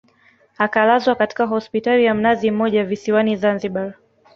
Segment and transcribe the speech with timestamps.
[0.57, 3.93] akalazwa katika hospitali ya mnazi mmoja visiwani Zanzibari